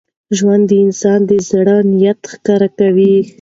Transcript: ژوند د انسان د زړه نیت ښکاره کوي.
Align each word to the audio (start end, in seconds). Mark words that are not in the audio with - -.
ژوند 0.37 0.63
د 0.69 0.73
انسان 0.85 1.19
د 1.29 1.31
زړه 1.49 1.75
نیت 1.91 2.19
ښکاره 2.31 2.69
کوي. 2.79 3.15